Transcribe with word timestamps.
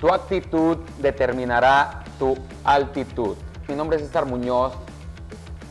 Tu 0.00 0.08
actitud 0.08 0.78
determinará 0.98 2.02
tu 2.18 2.34
altitud. 2.64 3.36
Mi 3.68 3.74
nombre 3.74 3.98
es 3.98 4.02
César 4.02 4.24
Muñoz. 4.24 4.72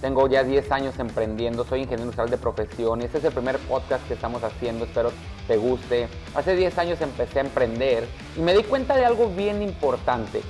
Tengo 0.02 0.28
ya 0.28 0.44
10 0.44 0.72
años 0.72 1.00
emprendiendo, 1.00 1.66
soy 1.66 1.80
ingeniero 1.80 2.04
industrial 2.04 2.30
de 2.30 2.38
profesión 2.38 3.02
y 3.02 3.06
este 3.06 3.18
es 3.18 3.24
el 3.24 3.34
primer 3.34 3.58
podcast 3.58 4.08
que 4.08 4.14
estamos 4.14 4.44
haciendo, 4.44 4.86
espero 4.86 5.12
te 5.48 5.58
guste. 5.58 6.08
Hace 6.36 6.56
10 6.56 6.78
años 6.78 7.02
empecé 7.02 7.40
a 7.40 7.42
emprender 7.42 8.08
y 8.38 8.42
me 8.42 8.54
di 8.54 8.62
cuenta 8.62 8.96
de 8.96 9.04
algo 9.04 9.30
bien 9.30 9.64
importante. 9.64 10.44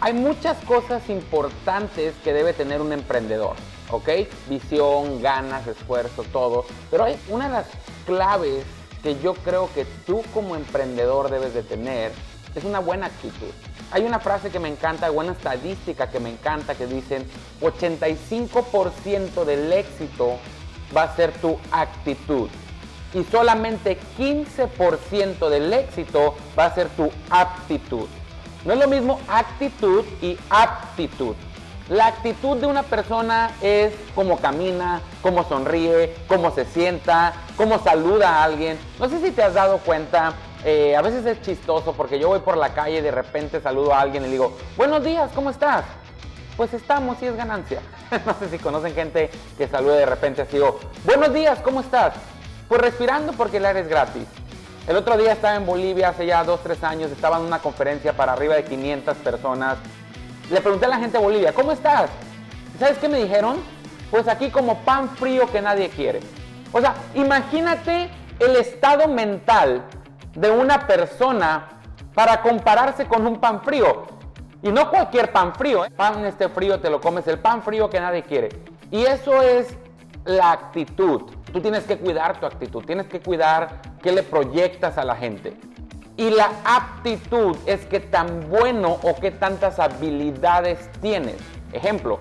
Hay 0.00 0.12
muchas 0.12 0.56
cosas 0.58 1.10
importantes 1.10 2.14
que 2.22 2.32
debe 2.32 2.52
tener 2.52 2.80
un 2.80 2.92
emprendedor, 2.92 3.56
¿ok? 3.90 4.08
Visión, 4.48 5.20
ganas, 5.20 5.66
esfuerzo, 5.66 6.22
todo. 6.32 6.64
Pero 6.92 7.02
hay 7.02 7.18
una 7.30 7.48
de 7.48 7.52
las 7.52 7.66
claves 8.06 8.64
que 9.02 9.18
yo 9.18 9.34
creo 9.34 9.68
que 9.74 9.84
tú 10.06 10.22
como 10.32 10.54
emprendedor 10.54 11.30
debes 11.30 11.52
de 11.52 11.62
tener, 11.62 12.12
es 12.56 12.64
una 12.64 12.80
buena 12.80 13.06
actitud. 13.06 13.50
Hay 13.90 14.02
una 14.02 14.18
frase 14.18 14.50
que 14.50 14.58
me 14.58 14.68
encanta, 14.68 15.10
buena 15.10 15.32
estadística 15.32 16.10
que 16.10 16.20
me 16.20 16.30
encanta, 16.30 16.74
que 16.74 16.86
dicen 16.86 17.26
85% 17.60 19.44
del 19.44 19.72
éxito 19.72 20.38
va 20.96 21.04
a 21.04 21.16
ser 21.16 21.32
tu 21.32 21.58
actitud 21.70 22.48
y 23.14 23.24
solamente 23.24 23.98
15% 24.18 25.48
del 25.48 25.72
éxito 25.72 26.34
va 26.58 26.66
a 26.66 26.74
ser 26.74 26.88
tu 26.90 27.10
aptitud. 27.30 28.06
No 28.64 28.72
es 28.72 28.78
lo 28.78 28.88
mismo 28.88 29.20
actitud 29.28 30.04
y 30.20 30.36
aptitud. 30.50 31.34
La 31.88 32.08
actitud 32.08 32.56
de 32.56 32.66
una 32.66 32.82
persona 32.82 33.52
es 33.62 33.94
cómo 34.14 34.38
camina, 34.38 35.00
cómo 35.22 35.44
sonríe, 35.48 36.14
cómo 36.26 36.50
se 36.50 36.64
sienta, 36.64 37.32
cómo 37.56 37.78
saluda 37.78 38.30
a 38.30 38.44
alguien. 38.44 38.76
No 38.98 39.08
sé 39.08 39.20
si 39.20 39.30
te 39.30 39.42
has 39.42 39.54
dado 39.54 39.78
cuenta, 39.78 40.34
eh, 40.64 40.96
a 40.96 41.02
veces 41.02 41.24
es 41.26 41.40
chistoso 41.42 41.92
porque 41.92 42.18
yo 42.18 42.28
voy 42.28 42.40
por 42.40 42.56
la 42.56 42.74
calle 42.74 42.98
y 42.98 43.00
de 43.00 43.10
repente 43.10 43.60
saludo 43.60 43.94
a 43.94 44.00
alguien 44.00 44.24
y 44.24 44.26
le 44.26 44.32
digo, 44.32 44.56
buenos 44.76 45.04
días, 45.04 45.30
¿cómo 45.34 45.50
estás? 45.50 45.84
Pues 46.56 46.72
estamos 46.74 47.22
y 47.22 47.26
es 47.26 47.36
ganancia. 47.36 47.80
no 48.26 48.34
sé 48.34 48.48
si 48.48 48.58
conocen 48.58 48.94
gente 48.94 49.30
que 49.58 49.68
saluda 49.68 49.96
de 49.96 50.06
repente 50.06 50.42
así, 50.42 50.54
digo, 50.54 50.80
buenos 51.04 51.32
días, 51.32 51.60
¿cómo 51.60 51.80
estás? 51.80 52.14
Pues 52.68 52.80
respirando 52.80 53.32
porque 53.32 53.58
el 53.58 53.66
aire 53.66 53.80
es 53.80 53.88
gratis. 53.88 54.26
El 54.88 54.96
otro 54.96 55.16
día 55.16 55.32
estaba 55.32 55.56
en 55.56 55.66
Bolivia, 55.66 56.10
hace 56.10 56.26
ya 56.26 56.44
2, 56.44 56.60
3 56.62 56.84
años, 56.84 57.10
estaba 57.10 57.38
en 57.38 57.42
una 57.42 57.58
conferencia 57.58 58.12
para 58.12 58.32
arriba 58.32 58.54
de 58.54 58.64
500 58.64 59.16
personas. 59.18 59.78
Le 60.50 60.60
pregunté 60.60 60.86
a 60.86 60.90
la 60.90 60.98
gente 60.98 61.18
de 61.18 61.24
Bolivia, 61.24 61.52
¿cómo 61.52 61.72
estás? 61.72 62.08
¿Sabes 62.78 62.98
qué 62.98 63.08
me 63.08 63.18
dijeron? 63.18 63.56
Pues 64.10 64.28
aquí 64.28 64.50
como 64.50 64.78
pan 64.78 65.08
frío 65.16 65.50
que 65.50 65.60
nadie 65.60 65.88
quiere. 65.88 66.20
O 66.72 66.80
sea, 66.80 66.94
imagínate 67.14 68.10
el 68.38 68.54
estado 68.56 69.08
mental 69.08 69.82
de 70.36 70.50
una 70.50 70.86
persona 70.86 71.68
para 72.14 72.42
compararse 72.42 73.06
con 73.06 73.26
un 73.26 73.40
pan 73.40 73.62
frío. 73.62 74.04
Y 74.62 74.70
no 74.70 74.90
cualquier 74.90 75.32
pan 75.32 75.54
frío, 75.54 75.84
¿eh? 75.84 75.90
pan 75.90 76.24
este 76.24 76.48
frío 76.48 76.80
te 76.80 76.90
lo 76.90 77.00
comes, 77.00 77.26
el 77.26 77.38
pan 77.38 77.62
frío 77.62 77.90
que 77.90 78.00
nadie 78.00 78.22
quiere. 78.22 78.48
Y 78.90 79.04
eso 79.04 79.42
es 79.42 79.76
la 80.24 80.52
actitud. 80.52 81.22
Tú 81.52 81.60
tienes 81.60 81.84
que 81.84 81.98
cuidar 81.98 82.40
tu 82.40 82.46
actitud, 82.46 82.84
tienes 82.84 83.06
que 83.06 83.20
cuidar 83.20 83.80
qué 84.02 84.12
le 84.12 84.22
proyectas 84.22 84.98
a 84.98 85.04
la 85.04 85.16
gente. 85.16 85.56
Y 86.16 86.30
la 86.30 86.50
aptitud 86.64 87.56
es 87.66 87.84
que 87.86 88.00
tan 88.00 88.48
bueno 88.48 88.98
o 89.02 89.14
qué 89.16 89.30
tantas 89.30 89.78
habilidades 89.78 90.90
tienes. 91.02 91.36
Ejemplo, 91.72 92.20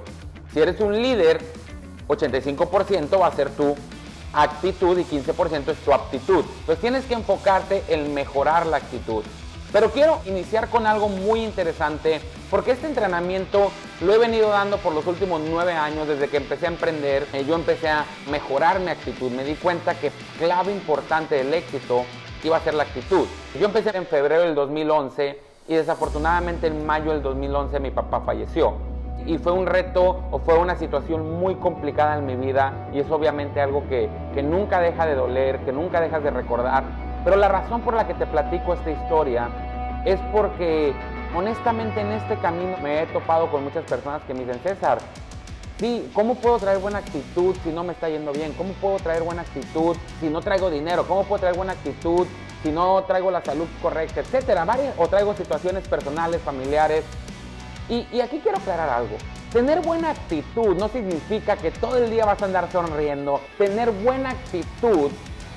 si 0.53 0.59
eres 0.59 0.79
un 0.81 1.02
líder, 1.02 1.39
85% 2.07 3.19
va 3.19 3.27
a 3.27 3.31
ser 3.31 3.50
tu 3.52 3.75
actitud 4.36 4.97
y 4.97 5.03
15% 5.03 5.69
es 5.69 5.78
tu 5.80 5.94
aptitud. 5.94 6.44
Pues 6.66 6.80
tienes 6.80 7.05
que 7.05 7.14
enfocarte 7.14 7.83
en 7.88 8.14
mejorar 8.14 8.66
la 8.66 8.78
actitud. 8.78 9.23
Pero 9.72 9.91
quiero 9.91 10.22
iniciar 10.25 10.69
con 10.69 10.86
algo 10.88 11.09
muy 11.09 11.44
interesante 11.44 12.22
porque 12.50 12.72
este 12.72 12.88
entrenamiento 12.88 13.72
lo 14.01 14.13
he 14.13 14.18
venido 14.18 14.50
dando 14.50 14.78
por 14.78 14.94
los 14.94 15.06
últimos 15.06 15.41
nueve 15.50 15.74
años 15.74 16.07
desde 16.07 16.29
que 16.29 16.38
empecé 16.38 16.66
a 16.66 16.69
emprender. 16.69 17.28
Eh, 17.34 17.44
yo 17.45 17.56
empecé 17.56 17.90
a 17.90 18.06
mejorar 18.29 18.79
mi 18.79 18.90
actitud. 18.90 19.31
Me 19.31 19.44
di 19.44 19.56
cuenta 19.56 19.95
que 19.95 20.12
clave 20.38 20.72
importante 20.72 21.35
del 21.35 21.53
éxito 21.53 22.06
iba 22.44 22.57
a 22.57 22.62
ser 22.62 22.75
la 22.75 22.84
actitud. 22.84 23.25
Yo 23.59 23.66
empecé 23.66 23.95
en 23.97 24.06
febrero 24.06 24.44
del 24.44 24.56
2011 24.56 25.40
y 25.68 25.74
desafortunadamente 25.74 26.68
en 26.68 26.85
mayo 26.85 27.12
del 27.12 27.24
2011 27.24 27.79
mi 27.79 27.91
papá 27.91 28.22
falleció 28.22 28.94
y 29.25 29.38
fue 29.38 29.52
un 29.52 29.66
reto 29.66 30.24
o 30.31 30.40
fue 30.40 30.58
una 30.58 30.75
situación 30.75 31.40
muy 31.40 31.56
complicada 31.56 32.18
en 32.18 32.25
mi 32.25 32.36
vida 32.36 32.90
y 32.94 33.00
es 33.00 33.09
obviamente 33.09 33.59
algo 33.59 33.88
que, 33.88 34.09
que 34.34 34.44
nunca 34.44 34.80
deja 34.80 35.06
de 35.06 35.16
doler, 35.16 35.59
que 35.59 35.72
nunca 35.72 36.00
dejas 36.00 36.24
de 36.24 36.31
recordar. 36.31 36.84
Pero 37.24 37.38
la 37.38 37.47
razón 37.47 37.81
por 37.81 37.96
la 37.96 38.06
que 38.06 38.13
te 38.13 38.28
platico 38.28 38.74
esta 38.74 38.91
historia 38.91 39.50
es 40.06 40.19
porque 40.31 40.94
honestamente 41.36 42.00
en 42.02 42.12
este 42.12 42.38
camino 42.38 42.78
me 42.81 43.02
he 43.02 43.08
topado 43.08 43.50
con 43.50 43.63
muchas 43.63 43.84
personas 43.86 44.22
que 44.24 44.34
me 44.34 44.41
dicen, 44.41 44.59
César, 44.62 45.00
sí, 45.80 46.12
¿cómo 46.13 46.36
puedo 46.36 46.59
traer 46.59 46.78
buena 46.78 47.00
actitud 47.00 47.56
si 47.63 47.69
no 47.69 47.84
me 47.84 47.94
está 47.94 48.09
yendo 48.09 48.31
bien? 48.31 48.53
¿Cómo 48.53 48.74
puedo 48.74 48.97
traer 48.97 49.24
buena 49.24 49.42
actitud 49.42 49.97
si 50.19 50.30
no 50.30 50.42
traigo 50.42 50.69
dinero? 50.69 51.06
¿Cómo 51.07 51.24
puedo 51.24 51.40
traer 51.40 51.56
buena 51.56 51.74
actitud 51.74 52.28
si 52.62 52.72
no 52.72 53.03
traigo 53.06 53.31
la 53.31 53.44
salud 53.44 53.68
correcta? 53.81 54.19
Etcétera, 54.19 54.63
varias, 54.66 54.94
o 55.00 55.07
traigo 55.07 55.34
situaciones 55.34 55.88
personales, 55.88 56.42
familiares 56.44 57.03
y, 57.90 58.19
aquí 58.22 58.40
quiero 58.40 58.57
aclarar 58.57 58.90
algo. 58.90 59.18
Tener 59.51 59.81
buena 59.81 60.09
actitud 60.09 60.75
no 60.75 60.90
significa 60.90 61.56
que 61.56 61.72
todo 61.72 61.97
el 61.97 62.09
día 62.09 62.25
vas 62.25 62.41
a 62.41 62.46
andar 62.46 62.72
sonriendo. 62.72 63.40
Tener 63.57 63.91
buena 63.91 64.31
actitud 64.31 65.12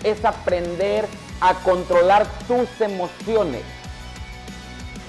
es 0.04 0.24
aprender 0.24 1.06
a 1.40 1.54
controlar 1.54 2.26
tus 2.46 2.68
emociones. 2.80 3.62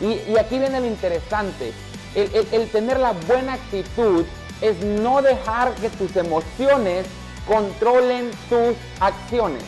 Y, 0.01 0.37
aquí 0.37 0.59
viene 0.59 0.79
lo 0.79 0.87
interesante. 0.87 1.73
el, 2.15 2.69
tener 2.69 2.99
la 2.99 3.11
buena 3.27 3.53
actitud 3.53 4.25
es 4.61 4.81
no 4.83 5.21
dejar 5.21 5.73
que 5.75 5.89
tus 5.89 6.15
emociones 6.15 7.05
controlen 7.47 8.31
tus 8.49 8.75
acciones. 8.99 9.63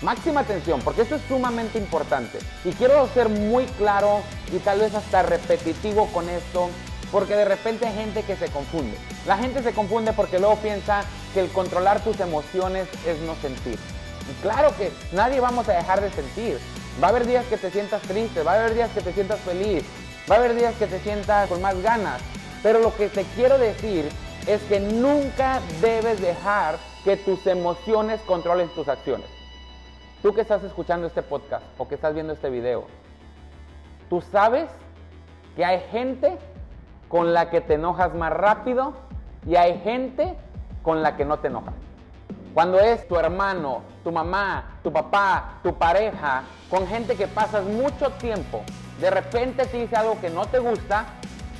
Máxima 0.00 0.40
atención, 0.40 0.80
porque 0.82 1.02
esto 1.02 1.16
es 1.16 1.22
sumamente 1.26 1.76
importante. 1.76 2.38
Y 2.64 2.70
quiero 2.70 3.08
ser 3.14 3.28
muy 3.28 3.64
claro 3.66 4.20
y 4.52 4.58
tal 4.58 4.78
vez 4.78 4.94
hasta 4.94 5.22
repetitivo 5.22 6.06
con 6.12 6.28
esto, 6.28 6.70
porque 7.10 7.34
de 7.34 7.44
repente 7.44 7.86
hay 7.86 7.94
gente 7.94 8.22
que 8.22 8.36
se 8.36 8.46
confunde. 8.48 8.96
La 9.26 9.36
gente 9.36 9.60
se 9.62 9.72
confunde 9.72 10.12
porque 10.12 10.38
luego 10.38 10.56
piensa 10.56 11.02
que 11.34 11.40
el 11.40 11.48
controlar 11.48 12.00
tus 12.04 12.20
emociones 12.20 12.86
es 13.06 13.18
no 13.20 13.34
sentir. 13.36 13.76
Y 14.30 14.42
claro 14.42 14.76
que 14.76 14.92
nadie 15.12 15.40
vamos 15.40 15.68
a 15.68 15.72
dejar 15.72 16.00
de 16.00 16.12
sentir. 16.12 16.60
Va 17.02 17.08
a 17.08 17.10
haber 17.10 17.26
días 17.26 17.44
que 17.46 17.56
te 17.56 17.70
sientas 17.70 18.02
triste, 18.02 18.44
va 18.44 18.52
a 18.52 18.60
haber 18.60 18.74
días 18.74 18.90
que 18.90 19.00
te 19.00 19.12
sientas 19.12 19.40
feliz, 19.40 19.82
va 20.30 20.36
a 20.36 20.38
haber 20.38 20.54
días 20.54 20.74
que 20.76 20.86
te 20.86 21.00
sientas 21.00 21.48
con 21.48 21.60
más 21.60 21.80
ganas. 21.82 22.20
Pero 22.62 22.78
lo 22.78 22.94
que 22.94 23.08
te 23.08 23.24
quiero 23.34 23.58
decir 23.58 24.08
es 24.46 24.60
que 24.62 24.78
nunca 24.78 25.60
debes 25.80 26.20
dejar 26.20 26.78
que 27.04 27.16
tus 27.16 27.46
emociones 27.46 28.20
controlen 28.26 28.68
tus 28.68 28.86
acciones. 28.88 29.37
Tú 30.22 30.34
que 30.34 30.40
estás 30.40 30.64
escuchando 30.64 31.06
este 31.06 31.22
podcast 31.22 31.64
o 31.78 31.86
que 31.86 31.94
estás 31.94 32.12
viendo 32.12 32.32
este 32.32 32.50
video, 32.50 32.86
tú 34.10 34.20
sabes 34.20 34.68
que 35.54 35.64
hay 35.64 35.80
gente 35.92 36.36
con 37.08 37.32
la 37.32 37.50
que 37.50 37.60
te 37.60 37.74
enojas 37.74 38.14
más 38.14 38.32
rápido 38.32 38.94
y 39.46 39.54
hay 39.54 39.78
gente 39.78 40.36
con 40.82 41.02
la 41.02 41.16
que 41.16 41.24
no 41.24 41.38
te 41.38 41.46
enojas. 41.46 41.74
Cuando 42.52 42.80
es 42.80 43.06
tu 43.06 43.16
hermano, 43.16 43.82
tu 44.02 44.10
mamá, 44.10 44.80
tu 44.82 44.92
papá, 44.92 45.60
tu 45.62 45.74
pareja, 45.74 46.42
con 46.68 46.88
gente 46.88 47.14
que 47.14 47.28
pasas 47.28 47.64
mucho 47.64 48.10
tiempo, 48.18 48.62
de 49.00 49.10
repente 49.10 49.66
te 49.66 49.76
dice 49.78 49.94
algo 49.94 50.20
que 50.20 50.30
no 50.30 50.46
te 50.46 50.58
gusta 50.58 51.06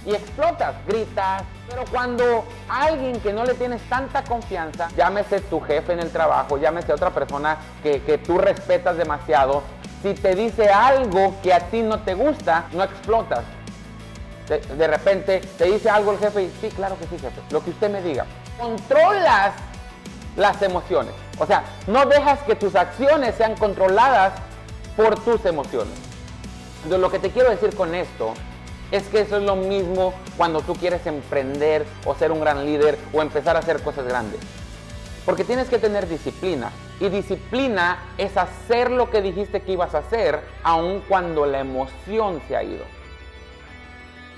y 0.09 0.15
explotas, 0.15 0.75
gritas. 0.87 1.43
Pero 1.69 1.85
cuando 1.91 2.45
alguien 2.69 3.21
que 3.21 3.33
no 3.33 3.45
le 3.45 3.55
tienes 3.55 3.83
tanta 3.91 4.25
confianza, 4.25 4.89
llámese 4.97 5.41
tu 5.43 5.61
jefe 5.61 5.93
en 5.93 6.01
el 6.01 6.11
trabajo, 6.11 6.57
llámese 6.57 6.93
otra 6.95 7.11
persona 7.11 7.59
que, 7.83 8.19
tú 8.27 8.39
respetas 8.39 8.97
demasiado, 8.97 9.63
si 10.03 10.15
te 10.15 10.35
dice 10.35 10.71
algo 10.71 11.35
que 11.43 11.53
a 11.53 11.61
ti 11.61 11.83
no 11.83 12.01
te 12.01 12.15
gusta, 12.15 12.65
no 12.73 12.83
explotas. 12.83 13.45
De, 14.49 14.61
de, 14.61 14.87
repente 14.87 15.43
te 15.59 15.65
dice 15.65 15.91
algo 15.91 16.13
el 16.13 16.19
jefe 16.19 16.45
y 16.45 16.53
sí, 16.59 16.69
claro 16.71 16.97
que 16.99 17.05
sí, 17.05 17.19
jefe, 17.19 17.43
lo 17.51 17.63
que 17.63 17.71
usted 17.71 17.91
me 17.91 18.01
diga. 18.01 18.25
Controlas 18.59 19.53
las 20.37 20.63
emociones. 20.63 21.13
O 21.39 21.45
sea, 21.45 21.65
no 21.87 22.07
dejas 22.07 22.39
que 22.45 22.55
tus 22.55 22.75
acciones 22.75 23.35
sean 23.35 23.57
controladas 23.57 24.33
por 24.97 25.23
tus 25.23 25.45
emociones. 25.45 25.93
Entonces, 26.77 27.01
lo 27.01 27.11
que 27.11 27.19
te 27.19 27.31
quiero 27.31 27.51
decir 27.51 27.77
con 27.77 27.95
esto 27.95 28.33
es 28.91 29.05
que 29.09 29.21
eso 29.21 29.37
es 29.37 29.43
lo 29.43 29.57
mismo 29.57 30.15
cuando 30.37 30.61
tú 30.63 30.75
quieres 30.75 31.07
emprender 31.07 31.87
o 32.05 32.15
ser 32.15 32.33
un 32.33 32.41
gran 32.41 32.65
líder 32.65 32.99
o 33.13 33.21
empezar 33.21 33.57
a 33.57 33.61
hacer 33.61 33.83
cosas 33.83 34.07
grandes. 34.07 34.41
Porque 35.25 35.45
tienes 35.45 35.69
que 35.69 35.79
tener 35.79 36.09
disciplina. 36.09 36.71
Y 37.01 37.11
disciplina 37.11 37.99
es 38.17 38.37
hacer 38.37 38.91
lo 38.91 39.11
que 39.11 39.21
dijiste 39.21 39.61
que 39.61 39.73
ibas 39.73 39.95
a 39.95 39.99
hacer, 39.99 40.41
aun 40.63 41.03
cuando 41.07 41.47
la 41.47 41.61
emoción 41.61 42.41
se 42.49 42.57
ha 42.57 42.63
ido. 42.63 42.85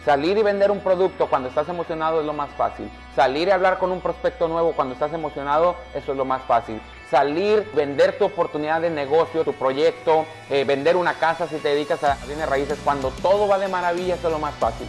Salir 0.05 0.37
y 0.37 0.43
vender 0.43 0.71
un 0.71 0.81
producto 0.81 1.29
cuando 1.29 1.49
estás 1.49 1.69
emocionado 1.69 2.21
es 2.21 2.27
lo 2.27 2.33
más 2.33 2.51
fácil. 2.51 2.91
Salir 3.15 3.49
y 3.49 3.51
hablar 3.51 3.79
con 3.79 3.93
un 3.93 4.01
prospecto 4.01 4.49
nuevo 4.49 4.73
cuando 4.73 4.95
estás 4.95 5.13
emocionado, 5.13 5.77
eso 5.95 6.13
es 6.13 6.19
lo 6.19 6.25
más 6.25 6.43
fácil. 6.43 6.81
Salir, 7.11 7.69
vender 7.75 8.17
tu 8.19 8.27
oportunidad 8.27 8.81
de 8.81 8.91
negocio, 8.91 9.45
tu 9.45 9.53
proyecto, 9.53 10.27
eh, 10.49 10.65
vender 10.65 10.97
una 10.97 11.15
casa 11.15 11.49
si 11.49 11.57
te 11.57 11.69
dedicas 11.71 12.03
a 12.05 12.17
bienes 12.27 12.49
raíces. 12.49 12.79
Cuando 12.85 13.11
todo 13.11 13.49
va 13.49 13.59
de 13.59 13.69
maravilla, 13.69 14.15
eso 14.15 14.29
es 14.29 14.33
lo 14.33 14.39
más 14.39 14.55
fácil. 14.55 14.87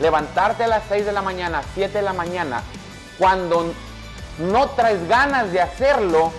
Levantarte 0.00 0.64
a 0.64 0.68
las 0.68 0.82
6 0.88 1.06
de 1.06 1.12
la 1.12 1.22
mañana, 1.22 1.62
7 1.74 1.98
de 1.98 2.02
la 2.02 2.12
mañana, 2.12 2.62
cuando 3.18 3.72
no 4.38 4.68
traes 4.70 5.08
ganas 5.08 5.50
de 5.50 5.62
hacerlo, 5.62 6.32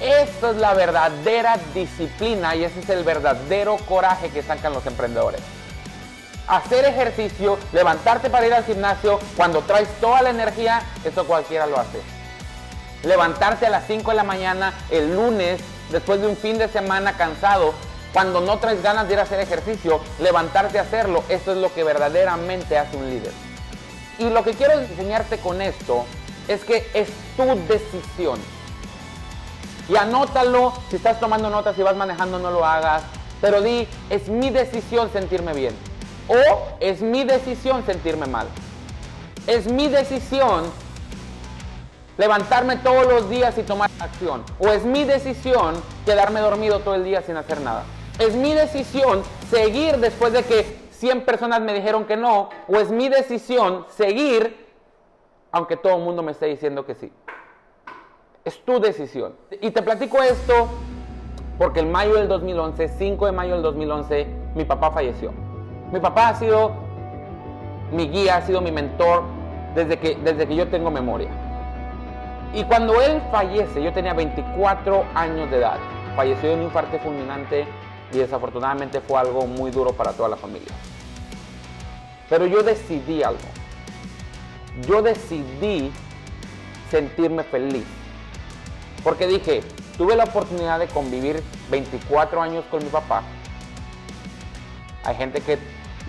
esto 0.00 0.50
es 0.50 0.56
la 0.58 0.74
verdadera 0.74 1.58
disciplina 1.74 2.54
y 2.54 2.64
ese 2.64 2.80
es 2.80 2.88
el 2.90 3.02
verdadero 3.02 3.76
coraje 3.88 4.28
que 4.28 4.42
sacan 4.42 4.72
los 4.72 4.86
emprendedores. 4.86 5.40
Hacer 6.46 6.84
ejercicio, 6.84 7.58
levantarte 7.72 8.30
para 8.30 8.46
ir 8.46 8.54
al 8.54 8.64
gimnasio, 8.64 9.18
cuando 9.36 9.62
traes 9.62 9.88
toda 10.00 10.22
la 10.22 10.30
energía, 10.30 10.80
eso 11.04 11.26
cualquiera 11.26 11.66
lo 11.66 11.80
hace. 11.80 12.15
Levantarte 13.06 13.66
a 13.66 13.70
las 13.70 13.86
5 13.86 14.10
de 14.10 14.16
la 14.16 14.24
mañana 14.24 14.74
el 14.90 15.14
lunes, 15.14 15.60
después 15.90 16.20
de 16.20 16.26
un 16.26 16.36
fin 16.36 16.58
de 16.58 16.68
semana 16.68 17.16
cansado, 17.16 17.72
cuando 18.12 18.40
no 18.40 18.58
traes 18.58 18.82
ganas 18.82 19.06
de 19.06 19.14
ir 19.14 19.20
a 19.20 19.22
hacer 19.22 19.38
ejercicio, 19.38 20.00
levantarte 20.18 20.78
a 20.78 20.82
hacerlo, 20.82 21.22
eso 21.28 21.52
es 21.52 21.58
lo 21.58 21.72
que 21.72 21.84
verdaderamente 21.84 22.76
hace 22.76 22.96
un 22.96 23.08
líder. 23.08 23.32
Y 24.18 24.28
lo 24.30 24.42
que 24.42 24.54
quiero 24.54 24.72
enseñarte 24.80 25.38
con 25.38 25.62
esto 25.62 26.04
es 26.48 26.64
que 26.64 26.88
es 26.94 27.08
tu 27.36 27.44
decisión. 27.68 28.40
Y 29.88 29.96
anótalo, 29.96 30.72
si 30.90 30.96
estás 30.96 31.20
tomando 31.20 31.48
notas, 31.48 31.76
si 31.76 31.82
vas 31.82 31.94
manejando, 31.94 32.40
no 32.40 32.50
lo 32.50 32.64
hagas. 32.64 33.04
Pero 33.40 33.60
di, 33.60 33.86
es 34.10 34.28
mi 34.28 34.50
decisión 34.50 35.12
sentirme 35.12 35.52
bien. 35.52 35.76
O 36.26 36.76
es 36.80 37.02
mi 37.02 37.22
decisión 37.22 37.86
sentirme 37.86 38.26
mal. 38.26 38.48
Es 39.46 39.70
mi 39.70 39.86
decisión 39.86 40.64
levantarme 42.18 42.76
todos 42.76 43.06
los 43.06 43.28
días 43.28 43.56
y 43.58 43.62
tomar 43.62 43.90
acción. 44.00 44.42
O 44.58 44.68
es 44.68 44.84
mi 44.84 45.04
decisión 45.04 45.74
quedarme 46.04 46.40
dormido 46.40 46.80
todo 46.80 46.94
el 46.94 47.04
día 47.04 47.22
sin 47.22 47.36
hacer 47.36 47.60
nada. 47.60 47.84
Es 48.18 48.34
mi 48.34 48.54
decisión 48.54 49.22
seguir 49.50 49.98
después 49.98 50.32
de 50.32 50.42
que 50.42 50.86
100 50.92 51.24
personas 51.24 51.60
me 51.60 51.74
dijeron 51.74 52.04
que 52.04 52.16
no. 52.16 52.48
O 52.68 52.76
es 52.76 52.90
mi 52.90 53.08
decisión 53.08 53.86
seguir 53.88 54.66
aunque 55.52 55.76
todo 55.76 55.96
el 55.96 56.02
mundo 56.02 56.22
me 56.22 56.32
esté 56.32 56.46
diciendo 56.46 56.84
que 56.84 56.94
sí. 56.94 57.10
Es 58.44 58.62
tu 58.64 58.78
decisión. 58.78 59.34
Y 59.62 59.70
te 59.70 59.82
platico 59.82 60.22
esto 60.22 60.68
porque 61.58 61.80
en 61.80 61.90
mayo 61.90 62.14
del 62.14 62.28
2011, 62.28 62.88
5 62.88 63.26
de 63.26 63.32
mayo 63.32 63.54
del 63.54 63.62
2011, 63.62 64.26
mi 64.54 64.64
papá 64.64 64.90
falleció. 64.90 65.32
Mi 65.92 66.00
papá 66.00 66.28
ha 66.28 66.34
sido 66.34 66.72
mi 67.90 68.08
guía, 68.08 68.36
ha 68.36 68.42
sido 68.42 68.60
mi 68.60 68.70
mentor 68.70 69.22
desde 69.74 69.98
que, 69.98 70.16
desde 70.16 70.46
que 70.46 70.54
yo 70.54 70.68
tengo 70.68 70.90
memoria. 70.90 71.30
Y 72.54 72.64
cuando 72.64 73.00
él 73.00 73.20
fallece, 73.30 73.82
yo 73.82 73.92
tenía 73.92 74.14
24 74.14 75.04
años 75.14 75.50
de 75.50 75.58
edad. 75.58 75.78
Falleció 76.14 76.50
de 76.50 76.54
un 76.56 76.62
infarto 76.62 76.98
fulminante 76.98 77.66
y 78.12 78.18
desafortunadamente 78.18 79.00
fue 79.00 79.20
algo 79.20 79.46
muy 79.46 79.70
duro 79.70 79.92
para 79.92 80.12
toda 80.12 80.28
la 80.28 80.36
familia. 80.36 80.72
Pero 82.28 82.46
yo 82.46 82.62
decidí 82.62 83.22
algo. 83.22 83.40
Yo 84.88 85.02
decidí 85.02 85.92
sentirme 86.90 87.42
feliz. 87.44 87.84
Porque 89.02 89.26
dije, 89.26 89.62
tuve 89.96 90.16
la 90.16 90.24
oportunidad 90.24 90.78
de 90.78 90.88
convivir 90.88 91.42
24 91.70 92.42
años 92.42 92.64
con 92.70 92.82
mi 92.82 92.90
papá. 92.90 93.22
Hay 95.04 95.14
gente 95.16 95.40
que 95.40 95.58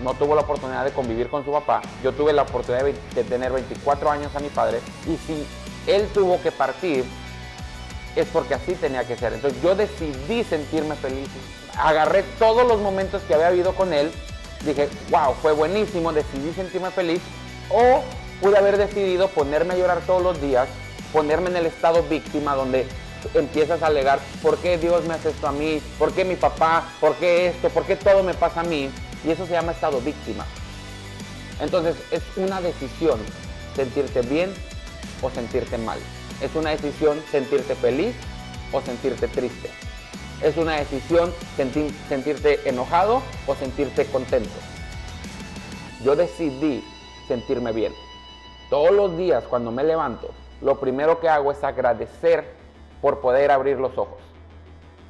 no 0.02 0.14
tuvo 0.14 0.34
la 0.34 0.42
oportunidad 0.42 0.84
de 0.84 0.92
convivir 0.92 1.28
con 1.28 1.44
su 1.44 1.52
papá. 1.52 1.82
Yo 2.02 2.12
tuve 2.12 2.32
la 2.32 2.42
oportunidad 2.42 2.84
de 2.84 3.24
tener 3.24 3.52
24 3.52 4.10
años 4.10 4.34
a 4.34 4.40
mi 4.40 4.48
padre. 4.48 4.80
Y 5.06 5.16
si 5.16 5.46
él 5.86 6.08
tuvo 6.12 6.40
que 6.42 6.52
partir, 6.52 7.04
es 8.16 8.26
porque 8.28 8.54
así 8.54 8.74
tenía 8.74 9.06
que 9.06 9.16
ser. 9.16 9.32
Entonces 9.32 9.60
yo 9.62 9.74
decidí 9.74 10.44
sentirme 10.44 10.96
feliz. 10.96 11.28
Agarré 11.76 12.24
todos 12.38 12.66
los 12.66 12.80
momentos 12.80 13.22
que 13.28 13.34
había 13.34 13.48
habido 13.48 13.74
con 13.74 13.92
él. 13.92 14.10
Dije, 14.64 14.88
wow, 15.10 15.34
fue 15.40 15.52
buenísimo, 15.52 16.12
decidí 16.12 16.52
sentirme 16.52 16.90
feliz. 16.90 17.20
O 17.70 18.02
pude 18.40 18.58
haber 18.58 18.76
decidido 18.76 19.28
ponerme 19.28 19.74
a 19.74 19.76
llorar 19.76 20.00
todos 20.06 20.22
los 20.22 20.40
días 20.40 20.68
ponerme 21.12 21.50
en 21.50 21.56
el 21.56 21.66
estado 21.66 22.02
víctima 22.04 22.54
donde 22.54 22.86
empiezas 23.34 23.82
a 23.82 23.86
alegar, 23.86 24.20
¿por 24.42 24.58
qué 24.58 24.78
Dios 24.78 25.04
me 25.04 25.14
hace 25.14 25.30
esto 25.30 25.48
a 25.48 25.52
mí? 25.52 25.80
¿Por 25.98 26.12
qué 26.12 26.24
mi 26.24 26.36
papá? 26.36 26.88
¿Por 27.00 27.14
qué 27.16 27.48
esto? 27.48 27.68
¿Por 27.70 27.84
qué 27.84 27.96
todo 27.96 28.22
me 28.22 28.34
pasa 28.34 28.60
a 28.60 28.64
mí? 28.64 28.90
Y 29.24 29.30
eso 29.30 29.46
se 29.46 29.52
llama 29.52 29.72
estado 29.72 30.00
víctima. 30.00 30.46
Entonces 31.60 31.96
es 32.10 32.22
una 32.36 32.60
decisión 32.60 33.18
sentirte 33.74 34.20
bien 34.22 34.54
o 35.22 35.30
sentirte 35.30 35.78
mal. 35.78 35.98
Es 36.40 36.54
una 36.54 36.70
decisión 36.70 37.20
sentirte 37.30 37.74
feliz 37.74 38.14
o 38.72 38.80
sentirte 38.80 39.28
triste. 39.28 39.70
Es 40.42 40.56
una 40.56 40.76
decisión 40.76 41.32
sentirte 41.56 42.68
enojado 42.68 43.22
o 43.46 43.54
sentirte 43.54 44.06
contento. 44.06 44.50
Yo 46.04 46.14
decidí 46.14 46.84
sentirme 47.26 47.72
bien. 47.72 47.92
Todos 48.70 48.92
los 48.92 49.16
días 49.16 49.44
cuando 49.44 49.72
me 49.72 49.82
levanto, 49.82 50.30
lo 50.60 50.78
primero 50.78 51.20
que 51.20 51.28
hago 51.28 51.50
es 51.50 51.64
agradecer 51.64 52.52
por 53.00 53.20
poder 53.20 53.50
abrir 53.50 53.78
los 53.78 53.96
ojos. 53.98 54.18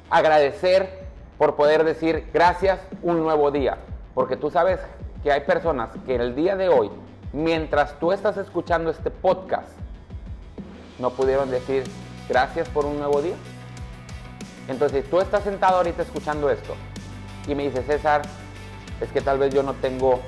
Agradecer 0.09 1.07
por 1.37 1.55
poder 1.55 1.83
decir 1.83 2.29
gracias, 2.33 2.79
un 3.01 3.21
nuevo 3.21 3.51
día. 3.51 3.77
Porque 4.13 4.35
tú 4.35 4.49
sabes 4.49 4.79
que 5.23 5.31
hay 5.31 5.41
personas 5.41 5.89
que 6.05 6.15
el 6.15 6.35
día 6.35 6.55
de 6.55 6.69
hoy, 6.69 6.89
mientras 7.33 7.99
tú 7.99 8.11
estás 8.11 8.37
escuchando 8.37 8.89
este 8.89 9.11
podcast, 9.11 9.69
no 10.97 11.11
pudieron 11.11 11.49
decir 11.49 11.83
gracias 12.27 12.67
por 12.69 12.85
un 12.85 12.97
nuevo 12.97 13.21
día. 13.21 13.35
Entonces, 14.67 15.09
tú 15.09 15.19
estás 15.19 15.43
sentado 15.43 15.77
ahorita 15.77 16.03
escuchando 16.03 16.49
esto 16.49 16.75
y 17.47 17.55
me 17.55 17.63
dices, 17.63 17.85
César, 17.87 18.21
es 19.01 19.11
que 19.11 19.21
tal 19.21 19.39
vez 19.39 19.53
yo 19.53 19.63
no 19.63 19.73
tengo 19.75 20.19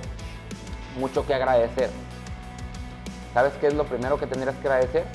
mucho 1.00 1.26
que 1.26 1.34
agradecer. 1.34 1.90
¿Sabes 3.34 3.54
qué 3.62 3.68
es 3.68 3.74
lo 3.74 3.86
primero 3.86 4.18
que 4.18 4.28
tendrías 4.28 4.56
que 4.56 4.68
agradecer? 4.68 5.06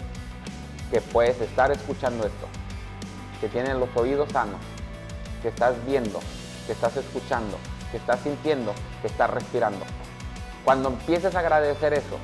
Que 0.90 1.00
puedes 1.00 1.40
estar 1.40 1.70
escuchando 1.70 2.26
esto, 2.26 2.46
que 3.40 3.48
tienes 3.48 3.76
los 3.76 3.88
oídos 3.96 4.30
sanos, 4.30 4.60
que 5.42 5.48
estás 5.48 5.74
viendo, 5.84 6.20
que 6.66 6.72
estás 6.72 6.96
escuchando, 6.96 7.58
que 7.90 7.96
estás 7.96 8.20
sintiendo, 8.20 8.72
que 9.02 9.08
estás 9.08 9.30
respirando. 9.30 9.84
Cuando 10.66 10.88
empieces 10.88 11.32
a 11.36 11.38
agradecer 11.38 11.94
eso, 11.94 12.18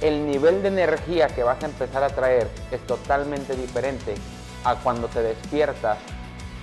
el 0.00 0.26
nivel 0.26 0.62
de 0.62 0.68
energía 0.68 1.26
que 1.26 1.42
vas 1.42 1.62
a 1.62 1.66
empezar 1.66 2.02
a 2.02 2.08
traer 2.08 2.48
es 2.70 2.80
totalmente 2.86 3.54
diferente 3.54 4.14
a 4.64 4.76
cuando 4.76 5.08
te 5.08 5.20
despiertas 5.20 5.98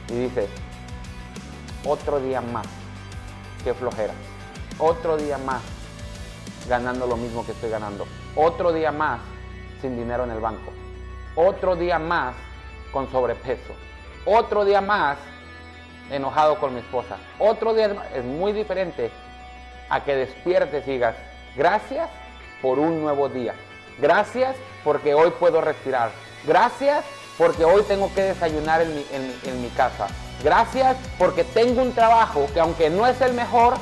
y 0.09 0.13
dices, 0.13 0.49
otro 1.85 2.19
día 2.19 2.41
más, 2.41 2.65
qué 3.63 3.75
flojera, 3.75 4.15
otro 4.79 5.15
día 5.15 5.37
más 5.37 5.61
ganando 6.67 7.05
lo 7.05 7.15
mismo 7.15 7.45
que 7.45 7.51
estoy 7.51 7.69
ganando. 7.69 8.07
Otro 8.35 8.73
día 8.73 8.91
más 8.91 9.19
sin 9.83 9.95
dinero 9.95 10.23
en 10.23 10.31
el 10.31 10.39
banco. 10.39 10.71
Otro 11.35 11.75
día 11.75 11.99
más 11.99 12.33
con 12.91 13.11
sobrepeso. 13.11 13.75
Otro 14.25 14.65
día 14.65 14.81
más 14.81 15.19
enojado 16.09 16.59
con 16.59 16.73
mi 16.73 16.79
esposa. 16.79 17.17
Otro 17.37 17.75
día 17.75 18.09
es 18.15 18.25
muy 18.25 18.51
diferente 18.51 19.11
a 19.93 20.03
que 20.03 20.15
despiertes 20.15 20.87
y 20.87 20.91
digas, 20.91 21.15
gracias 21.55 22.09
por 22.61 22.79
un 22.79 23.01
nuevo 23.01 23.29
día. 23.29 23.53
Gracias 23.99 24.55
porque 24.83 25.13
hoy 25.13 25.31
puedo 25.39 25.61
respirar. 25.61 26.11
Gracias 26.45 27.05
porque 27.37 27.63
hoy 27.65 27.83
tengo 27.83 28.13
que 28.13 28.23
desayunar 28.23 28.81
en 28.81 28.95
mi, 28.95 29.05
en 29.11 29.61
mi 29.61 29.69
casa. 29.69 30.07
Gracias 30.43 30.97
porque 31.17 31.43
tengo 31.43 31.81
un 31.81 31.93
trabajo 31.93 32.47
que 32.53 32.59
aunque 32.59 32.89
no 32.89 33.05
es 33.07 33.21
el 33.21 33.33
mejor, 33.33 33.75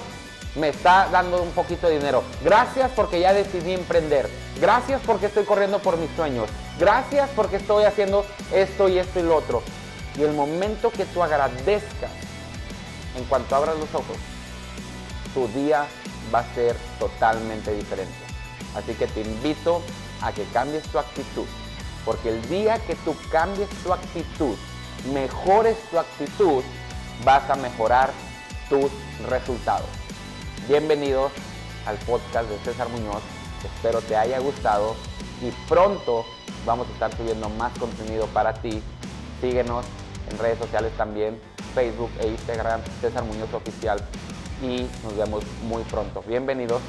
me 0.56 0.70
está 0.70 1.08
dando 1.12 1.41
un 1.41 1.51
poquito 1.51 1.88
de 1.88 1.98
dinero. 1.98 2.24
Gracias 2.44 2.91
porque 2.96 3.20
ya 3.20 3.34
decidí 3.34 3.74
emprender. 3.74 4.30
Gracias 4.60 5.01
porque 5.06 5.27
estoy 5.27 5.46
corriendo 5.46 5.80
por 5.80 5.98
mis 5.98 6.10
sueños. 6.15 6.50
Gracias 6.77 7.30
porque 7.36 7.56
estoy 7.56 7.86
haciendo 7.86 8.25
esto 8.53 8.89
y 8.89 9.00
esto 9.00 9.20
y 9.20 9.24
lo 9.24 9.38
otro. 9.38 9.63
Y 10.18 10.24
el 10.24 10.34
momento 10.34 10.91
que 10.91 11.06
tú 11.06 11.24
agradezcas, 11.24 12.12
en 13.18 13.24
cuanto 13.25 13.56
abras 13.56 13.77
los 13.77 13.94
ojos, 13.94 14.18
tu 15.34 15.48
día 15.48 15.86
va 16.34 16.40
a 16.40 16.56
ser 16.56 16.75
totalmente 17.00 17.74
diferente. 17.74 18.13
Así 18.75 18.94
que 18.94 19.08
te 19.08 19.22
invito 19.22 19.82
a 20.22 20.32
que 20.32 20.44
cambies 20.46 20.84
tu 20.84 21.00
actitud. 21.00 21.46
Porque 22.06 22.30
el 22.30 22.50
día 22.50 22.80
que 22.86 22.96
tú 22.96 23.16
cambies 23.32 23.70
tu 23.84 23.94
actitud, 23.94 24.56
mejores 25.13 25.78
tu 25.90 26.00
actitud, 26.00 26.63
vas 27.24 27.50
a 27.50 27.56
mejorar 27.56 28.12
tus 28.70 28.92
resultados. 29.30 29.88
Bienvenidos 30.68 31.32
al 31.86 31.98
podcast 31.98 32.50
de 32.50 32.58
César 32.60 32.90
Muñoz. 32.90 33.22
Espero 33.63 34.01
te 34.01 34.16
haya 34.16 34.40
gustado 34.40 34.96
y 35.42 35.51
pronto 35.68 36.25
vamos 36.66 36.88
a 36.88 36.92
estar 36.92 37.16
subiendo 37.16 37.50
más 37.50 37.78
contenido 37.78 38.25
para 38.28 38.54
ti. 38.54 38.82
Síguenos 39.42 39.86
en 40.30 40.38
redes 40.38 40.60
sociales 40.60 40.92
también, 40.98 41.40
Facebook 41.75 42.12
e 42.20 42.28
Instagram, 42.28 42.82
César 43.01 43.24
Muñoz 43.24 43.54
Oficial. 43.54 44.00
Y 44.62 44.88
nos 45.03 45.18
vemos 45.18 45.44
muy 45.63 45.84
pronto. 45.84 46.24
Bienvenidos 46.27 46.82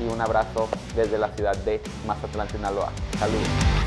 y 0.00 0.12
un 0.12 0.20
abrazo 0.20 0.68
desde 0.96 1.18
la 1.18 1.28
ciudad 1.28 1.56
de 1.64 1.80
Mazatlán, 2.06 2.48
Sinaloa. 2.48 2.92
Saludos. 3.18 3.81